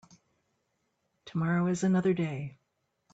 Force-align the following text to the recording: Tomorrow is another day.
Tomorrow 1.25 1.67
is 1.67 1.83
another 1.83 2.15
day. 2.15 2.57